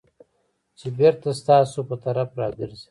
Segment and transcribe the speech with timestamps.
[0.79, 2.79] چې بېرته ستاسو په طرف راګرځي.